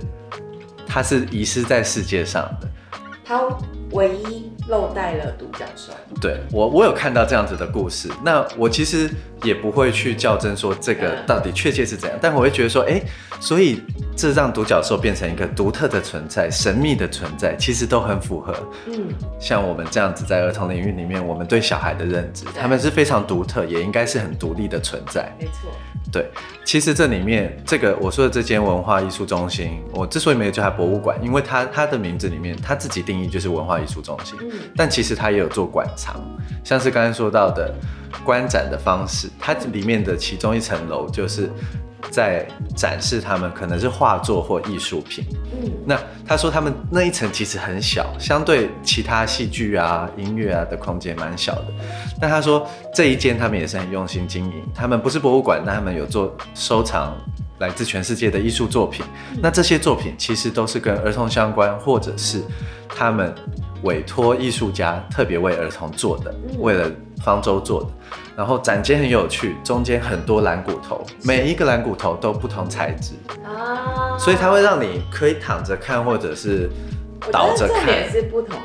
[0.87, 2.69] 它是遗失在世界上的，
[3.25, 3.43] 它
[3.95, 4.51] 唯一。
[4.67, 9.11] 漏带了独角兽，对，我我有看到这样子的故事，那我其实
[9.43, 12.99] 也不会去较真说这个到底确切是怎样，但我会觉得说，哎，
[13.39, 13.83] 所以
[14.17, 18.55] 这让独角兽变成一个独特的存在、神秘的存在，其实都很符合。
[18.87, 25.31] 嗯，像我们这样子在儿童领域里面，我们对小孩的认知，他们是非常独特，也应该是很独立的存在。
[25.39, 25.71] 没错。
[26.13, 26.31] 对，
[26.65, 34.39] 其实这里面这个我说的这间文化艺术中心，我之所以没有叫它博物馆，因为它它的名字里面，它自己定义就是文化艺术中心。
[34.41, 36.21] 嗯，但其实它也有做馆藏，
[36.65, 37.73] 像是刚才说到的
[38.25, 41.51] 观展的方式，它里面的其中一层楼就是。
[42.11, 45.25] 在展示他们可能是画作或艺术品。
[45.55, 51.65] 嗯，那他说他们那一层其实很小，相对其他戏剧啊、音乐啊的空间蛮小的。
[52.21, 57.17] 但他说这一间他们也是很用心经营，他们不是博物馆，但他们有做收藏
[57.59, 59.05] 来自全世界的艺术作品。
[59.41, 62.43] 那这些作品其实都是跟儿童相关，或者是
[62.89, 63.35] 他们
[63.83, 66.91] 委托艺术家特别为儿童做的，为了
[67.23, 67.89] 方舟做的。
[68.37, 73.13] 然后展间很有趣，中间很多蓝骨头，每一个蓝骨头都不同材质
[73.45, 76.69] 啊，所以它会让你可以躺着看，或者是
[77.31, 78.59] 倒着看，也是不同。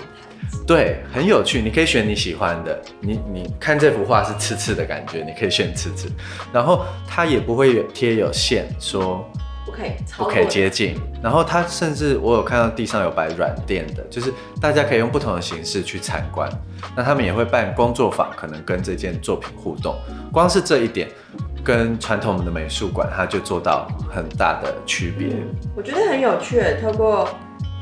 [0.65, 2.79] 对，很有趣，你可以选你喜欢的。
[3.01, 6.09] 你你看这幅画是刺刺的感觉，你可以选刺刺，
[6.53, 9.27] 然后它也不会有贴有线说。
[9.65, 10.99] 不可以，不可以接近。
[11.21, 16.49] 然后它甚至我有看到地上有摆软垫的，就是大家可以用不同的形式去参观。
[16.95, 19.95] 那他们也会办工作坊，可能跟这件作品互动。
[20.33, 21.07] 光是这一点，
[21.63, 25.27] 跟传统的美术馆，它就做到很大的区别。
[25.75, 27.29] 我觉得很有趣，透过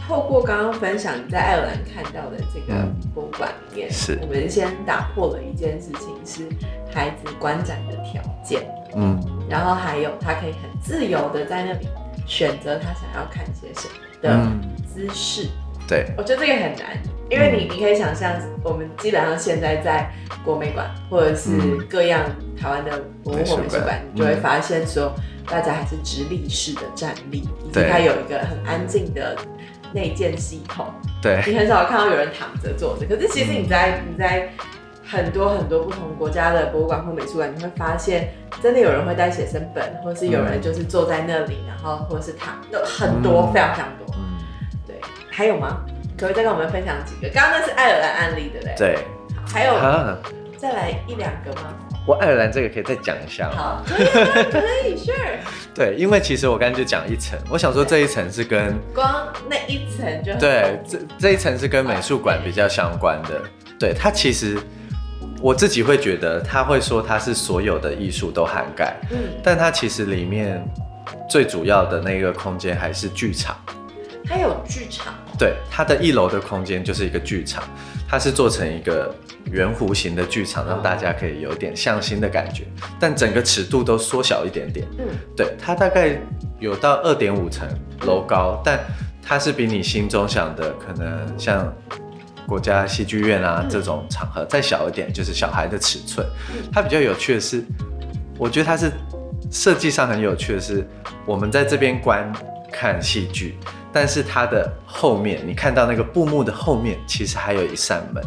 [0.08, 2.82] 透过刚刚分享你在爱尔兰看到的这个
[3.14, 4.18] 博物馆里面，是。
[4.22, 6.48] 我们先打破了一件事情，是
[6.94, 8.66] 孩子观展的条件。
[8.96, 11.88] 嗯，然后还有他可以很自由的在那里
[12.26, 14.50] 选择他想要看些什么的
[14.88, 15.50] 姿势。
[15.66, 16.98] 嗯、对，我觉得这个很难，
[17.30, 20.10] 因为你你可以想象，我们基本上现在在
[20.46, 21.52] 国美馆或者是
[21.90, 22.24] 各样
[22.58, 25.14] 台湾的博物馆、美术馆，你就会发现说，
[25.46, 29.38] 大家还是直立式的站立，以及它有一个很安静的
[29.94, 30.86] 内建系统。
[31.22, 34.50] 对，你很少看到有人躺着坐着，可是其实你在你在。
[35.10, 44.14] 很多很多不同国家的博物馆或美术馆，你会发现真的有人会带写生本，或是有人就是坐在那里，然后或者是躺，很多、嗯、非常非常多。
[45.32, 45.78] 还有吗？
[46.18, 47.34] 可不可以再跟我们分享几个？
[47.34, 48.76] 刚刚那是爱尔兰案例，对不对？
[48.78, 48.98] 对。
[49.48, 50.18] 还有、啊、
[50.58, 51.74] 再来一两个吗？
[52.08, 53.56] 我爱尔兰这个可以再讲一下吗？
[53.58, 55.14] 好，可以、啊，可以， Sure。
[55.76, 63.42] 对，因为其实我刚才就讲一层，我想说这一层是跟光那一层就对，这这一层是跟美术馆比较相关的。
[63.78, 64.58] 对，它其实。
[65.40, 70.68] 我自己会觉得，他会说它是所有的艺术都涵盖，嗯，但它其实里面
[71.30, 73.56] 最主要的那个空间还是剧场。
[74.26, 75.14] 它有剧场？
[75.38, 77.64] 对，它的一楼的空间就是一个剧场，
[78.08, 79.14] 它是做成一个
[79.52, 82.64] 圆弧形的剧场，让大家可以有点向心的感觉，
[83.00, 84.88] 但整个尺度都缩小一点点。
[84.98, 86.18] 嗯，对，它大概
[86.60, 87.68] 有到二点五层
[88.06, 88.80] 楼高，但
[89.22, 91.74] 它是比你心中想的可能像。
[92.48, 96.26] 国家戏剧院啊，这种场合再小一点，就是小孩的尺寸。
[96.72, 97.62] 它比较有趣的是，
[98.38, 98.90] 我觉得它是
[99.52, 100.88] 设计上很有趣的是，
[101.26, 102.32] 我们在这边观
[102.72, 103.58] 看戏剧，
[104.00, 108.24] 但是它的后面，你看到那个布幕的后面，其实还有一扇门，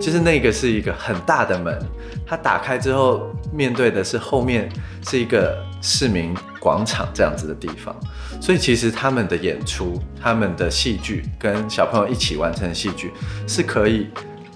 [0.00, 1.76] 就是那个是一个很大的门，
[2.24, 4.68] 它打开之后，面对的是后面
[5.04, 7.92] 是一个市民广场这样子的地方。
[8.40, 13.12] 所以其实他们的演出，他们的戏剧跟小朋友一起完成的戏剧，
[13.48, 14.06] 是可以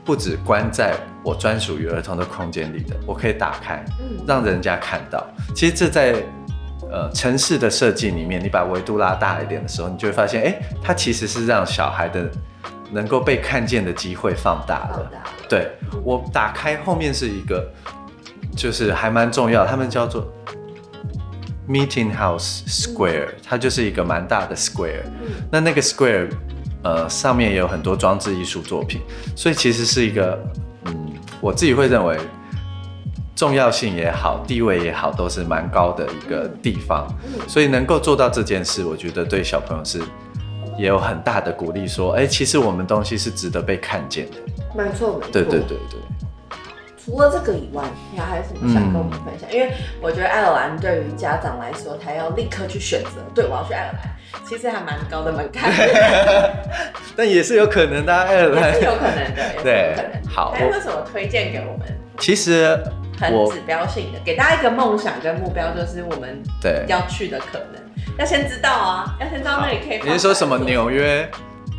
[0.05, 3.85] 不止关在我专属于儿童的空间里的，我可以打开，
[4.24, 5.27] 让人家看到。
[5.53, 6.14] 其实这在
[6.90, 12.31] 呃城市的设计里面，你把维度拉大一点的时候，你就会发现，哎，它其实是让小孩的
[12.90, 15.11] 能够被看见的机会放大了。
[15.48, 15.70] 对，
[16.03, 17.70] 我打开后面是一个，
[18.57, 20.27] 就是还蛮重要，他们叫做。
[21.70, 25.03] Meeting House Square，它就是一个蛮大的 square。
[25.53, 26.31] 那那个 square，
[26.83, 29.03] 呃，上面也有很多装置艺术作品，
[29.37, 30.42] 所以其实是一个，
[30.87, 32.16] 嗯，我自己会认为
[33.38, 37.07] 重要性也好，地位也好，都是蛮高的一个地方。
[37.46, 40.01] 所以能够做到这件事，我觉得对小朋友是
[40.77, 41.87] 也有很大的鼓励。
[41.87, 44.38] 说，哎，其实我们东西是值得被看见的。
[44.74, 45.31] 没错，没错。
[45.31, 46.01] 对对对对。
[46.98, 49.48] 除了这个以外，你还有什么想跟我们分享？
[49.48, 49.72] 嗯、因为
[50.03, 55.72] 我觉得爱尔兰对于家长来说，他要立刻去选择，对，我要去爱尔兰，其实还蛮高的门槛。
[57.14, 59.94] 但也是有可能的，爱尔兰也是有可能的，有可能 对，
[60.29, 60.51] 好。
[60.51, 61.87] 还有什么推荐给我们？
[62.18, 62.77] 其实
[63.18, 67.83] 很指标性的，给大家一个梦想跟目标，就是我们对要去的可能，
[68.18, 70.00] 要先知道啊，要先知道那里可以。
[70.04, 71.28] 你是说什么纽约？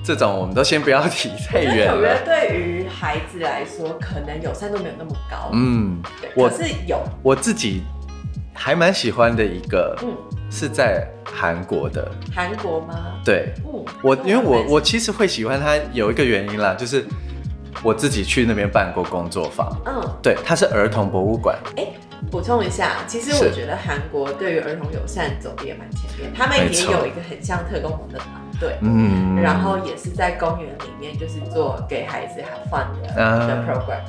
[0.01, 1.93] 这种我们都先不要提太远了。
[1.93, 5.49] 纽约对于孩子来说，可能友善度没有那么高。
[5.51, 7.03] 嗯，对，我是有。
[7.21, 7.83] 我自己
[8.53, 10.15] 还蛮喜欢的一个，嗯，
[10.49, 12.09] 是在韩国的。
[12.33, 13.19] 韩国吗？
[13.25, 17.05] 对，嗯，我因为我我其实会喜欢它有一个原因啦，就是
[17.83, 19.69] 我自己去那边办过工作坊。
[19.85, 21.57] 嗯，对，它是儿童博物馆。
[21.77, 21.85] 哎。
[22.29, 28.29] 补充一下，其实我觉得韩国对于儿童友善走的也蛮前面，他们也有一个很像特工棚的团
[28.59, 34.01] 队，嗯，然后也是在公园里面就是做给孩子 have fun 的、嗯、的 program。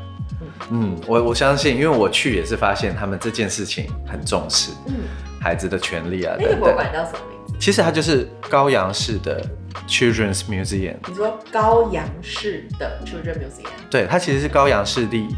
[0.70, 4.94] 嗯，我我相信，因为我去也是发现他们这件事情很重视，嗯，
[5.40, 6.34] 孩子的权利啊。
[6.36, 7.54] 那个博物馆叫什么名字？
[7.60, 9.40] 其实它就是高阳市的
[9.86, 10.96] Children's Museum。
[11.08, 13.70] 你说高阳市的 Children's Museum？
[13.90, 15.28] 对，它其实是高阳市立。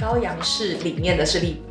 [0.00, 1.62] 高阳市里面的市立。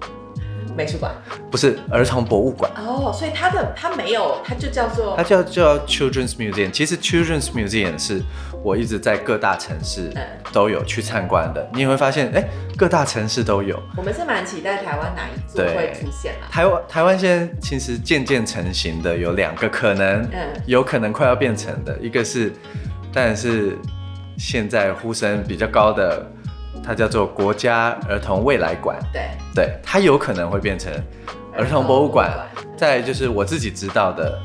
[0.75, 1.13] 美术馆
[1.49, 6.69] 不是儿童博物馆哦，所以它的它没有，它就叫做它叫叫 Children's Museum。
[6.71, 8.21] 其实 Children's Museum 是
[8.61, 10.11] 我一直在各大城市
[10.51, 11.69] 都有去参观的。
[11.73, 12.43] 你也会发现，哎，
[12.77, 13.81] 各大城市都有。
[13.95, 16.51] 我们是蛮期待台湾哪一座会出现啊？
[16.51, 22.51] 台湾台湾现在其实渐渐成型的有两个可能，嗯，有可能快要变成的，一个是，
[23.13, 23.77] 但是
[24.38, 26.29] 现在呼声比较高的。
[26.86, 29.24] 它叫做国家儿童未来馆，对。
[29.56, 30.93] 对，它有可能会变成
[31.58, 32.32] 儿童博物馆。
[32.78, 34.38] 再就是我自己知道的，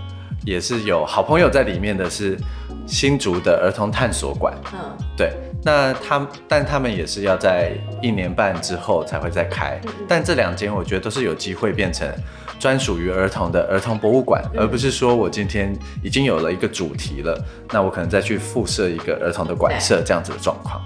[0.45, 2.39] 也是有好朋友在里面的是
[2.87, 4.79] 新竹的儿童探索馆，嗯，
[5.17, 5.33] 对。
[5.63, 12.09] 那他但他们也是要在一年半之后才会再开，嗯嗯，但这两间我觉得都是有机会变成
[12.59, 17.39] 专属于儿童的儿童博物馆，嗯，而不是说我今天已经有了一个主题了，
[17.73, 20.81] 那我可能再去附设一个儿童的馆舍这样子的状况。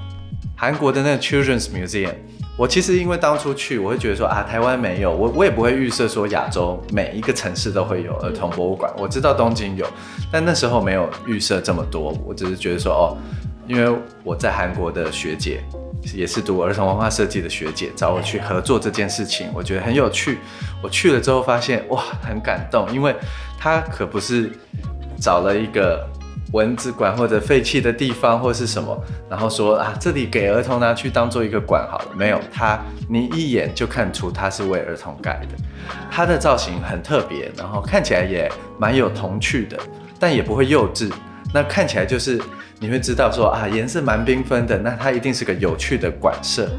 [0.57, 2.14] 韩国的那个 Children's Museum，
[2.57, 8.93] 我其实因为当初去，我会觉得说啊，台湾没有，我我也不会预设说亚洲每一个城市都会有儿童博物馆。
[8.97, 9.85] 我知道东京有，
[10.31, 13.19] 但那时候没有预设这么多，我只是觉得说哦，
[13.67, 15.61] 因为我在韩国的学姐
[16.14, 20.38] 也是读儿童文化设计的学姐，找我去合作这件事情，我觉得很有趣。
[20.81, 23.14] 我去了之后发现哇，很感动，因为
[23.59, 24.53] 他可不是
[25.21, 26.09] 找了一个。
[26.55, 28.97] 蚊子馆或者废弃的地方或是什么，
[29.29, 32.07] 然后说啊，这里给儿童拿去当做一个馆好了。
[32.17, 35.57] 没有，它你一眼就看出它是为儿童盖的。
[36.11, 39.77] 它的造型很特别，然后看起来也蛮有童趣的，
[40.19, 41.11] 但也不会幼稚。
[41.53, 42.40] 那看起来就是
[42.79, 46.71] 你会知道说啊，颜色蛮缤纷的，那它一定是个有趣的馆舍。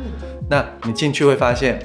[0.50, 1.78] 那你进去会发现，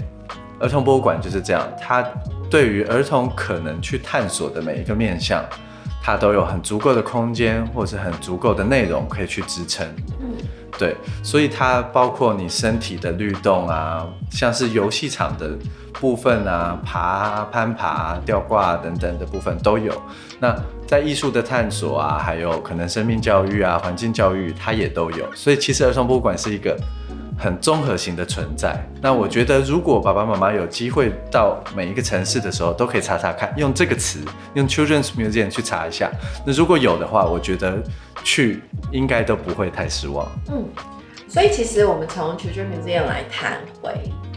[0.61, 2.05] 儿童博物馆就是这样，它
[2.49, 5.45] 对于儿童可能去探索的每一个面向。
[6.03, 9.87] 它都有很足够的空间，或是很足够的内容可以去支撑。
[10.21, 10.35] 嗯，
[10.79, 15.51] 对，所以它包括你身体的律动啊，像是游戏场的
[15.93, 19.93] 部分啊，爬、攀爬、吊挂等等的部分都有。
[20.39, 25.27] 那在艺术的探索啊，还有可能生命教育啊、环境教育，它也都有。
[25.35, 26.77] 所以其实儿童博物馆是一个。
[27.41, 28.79] 很综合型的存在。
[29.01, 34.21] 那我觉得，如果爸爸妈妈有机会到每一个城市的时候，都可以查查看，用这个词，
[34.55, 36.11] 用 Children's Museum 去查一下。
[36.47, 37.83] 那如果有的话，我觉得
[38.23, 40.29] 去应该都不会太失望。
[40.53, 40.65] 嗯，
[41.27, 43.93] 所以其实我们从 Children's Museum 来谈回，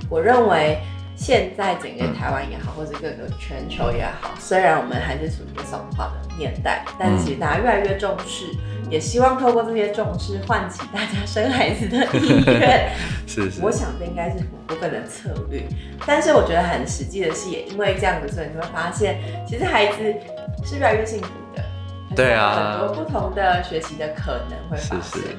[0.09, 0.79] 我认为。
[1.23, 8.47] 现在整个台湾也好，或者各个全球也好，虽然我们还是处于少子化的年代，但其实大家越来越重视，
[8.89, 12.91] 也希望透过这些重视，唤起大家生孩子的意愿。
[13.25, 15.63] 是是，我想这应该是某部分的策略。
[16.05, 20.03] 但是我觉得很实际的是，也因为这样子，所以你会发现，其实孩子
[20.65, 21.63] 是越来越幸福的。
[22.13, 25.01] 对啊，很多不同的学习的可能会发生。
[25.01, 25.37] 是是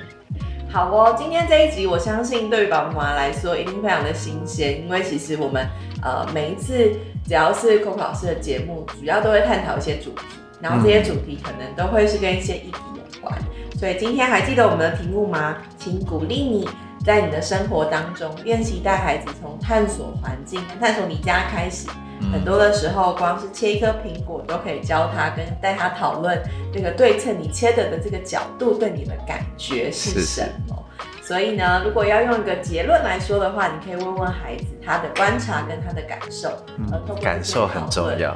[0.75, 5.65] 好哦，今天这一集我相信对于爸爸妈妈来说一定非常的新鲜，因为其实我们
[6.03, 6.91] 呃每一次
[7.25, 10.23] 只要是 Coco 老师的节目，主要都会探讨一些主题，
[10.61, 13.33] 然后这些主题可能都会是跟一些议题有关。
[13.79, 15.59] 所以今天还记得我们的题目吗？
[15.79, 16.69] 请鼓励你
[17.05, 21.89] 在你的生活当中练习带孩子从探索环境、探索你家开始。
[22.33, 26.41] 很多的时候，光是切一颗苹果都可以教他，跟带他讨论
[26.73, 30.83] 这个对称你切的的这个角度对你的感觉是什么。
[31.23, 36.49] 所以呢，如果要用一个结论来说的话，你可以问问孩子他的观察跟他的感受。
[36.79, 36.91] 嗯，
[37.21, 38.35] 感受很重要。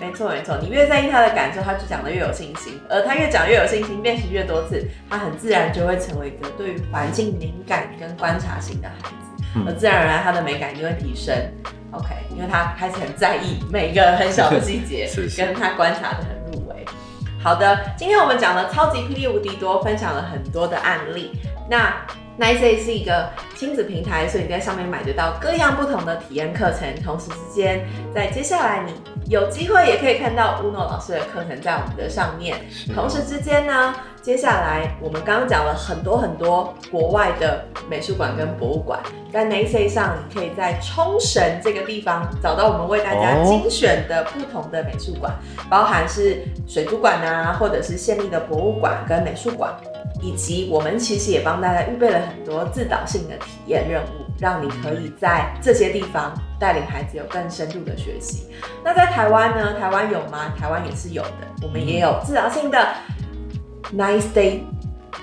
[0.00, 9.64] 没错没错，你越在意他的感受，他就讲得越有信心，而他越讲越有信心，练习越多次，他很自然就会成为一个对于环境敏感跟观察型的孩子。
[9.66, 11.34] 而自然而然他的美感就会提升。
[11.92, 16.84] OK，因为他开始很在意每一个很小的细节， 是是跟他观察的很入微。
[17.42, 21.40] 好的，今天我们讲了超级霹雳无敌多，分享了很多的案例。
[21.70, 21.96] 那
[22.38, 26.86] Nice 是一个亲子平台，所以你在上面买得到各样不同的体验课程。
[27.02, 28.92] 同时之间，在接下来你
[29.30, 32.56] 有机会也可以看到 Uno 老师的课程在我们的上面。
[32.94, 33.94] 同时之间呢，
[34.26, 39.00] 接下来我们刚刚讲了很多很多国外的美术馆跟博物馆，
[39.32, 45.32] 在 Nice A 上，你可以在冲绳这个地方找到我们为大家精选的不同的美术馆，
[45.70, 49.72] 包含是水族馆啊，或者是县立的博物馆跟美术馆。
[50.22, 58.48] 以及我们其实也帮大家预备了很多自导性的体验任务，让你可以在这些地方带领孩子有更深度的学习。
[58.82, 59.74] 那在台湾呢？
[59.78, 60.54] 台湾有吗？
[60.58, 62.78] 台湾也是有的，我们也有自导性的
[63.92, 64.75] Nice Day。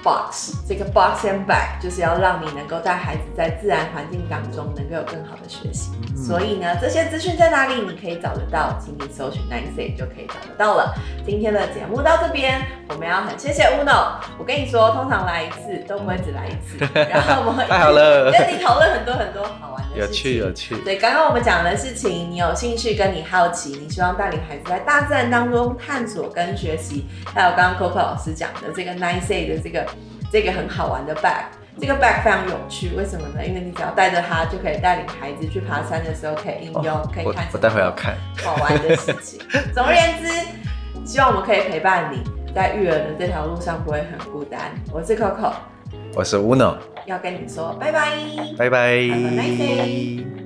[0.03, 5.91] Box 这个 Box and Bag 就是要让你能够带孩子在自然环境当中能够有更好的学习。
[6.09, 7.75] 嗯、所以呢，这些资讯在哪里？
[7.75, 10.93] 你可以找得到，请你搜寻 Nice A 就可以找得到了。
[11.25, 14.19] 今天的节目到这边，我们要很谢谢 Uno。
[14.37, 20.75] 我跟你说，通常来一次都不会只来一次， 然后我们太好了，跟你讨论很多很多好玩的事情，有趣有趣。
[20.83, 29.85] 对，刚刚我们讲的事情，你有兴趣跟你好奇，你希望带领孩子在大自然当中探索跟学习，还有刚刚 Coco 老师讲的这个 Nice A 的这个。
[30.33, 31.43] 这个很好玩的 bag，
[31.79, 33.45] 这个 bag 非常有趣，为什么呢？
[33.45, 37.47] 因为你只要带着它，就可以带领孩子去爬山的时候可以应用，哦、可以看。
[37.53, 39.39] 我待会要看好玩的事情。
[39.75, 44.59] 总而言之，希望我们可以陪伴你在育儿的这条路上不会很孤单。
[44.91, 45.53] 我是 Coco，
[46.15, 48.09] 我是 Uno，要跟你说拜拜，
[48.57, 48.89] 拜拜。
[48.89, 50.42] Have a nice day